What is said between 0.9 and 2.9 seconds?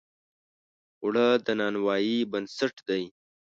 اوړه د نانوایۍ بنسټ